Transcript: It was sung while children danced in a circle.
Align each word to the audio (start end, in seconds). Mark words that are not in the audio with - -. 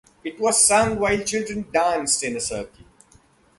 It 0.23 0.39
was 0.39 0.65
sung 0.67 0.97
while 0.97 1.19
children 1.19 1.67
danced 1.71 2.23
in 2.23 2.35
a 2.35 2.39
circle. 2.39 2.85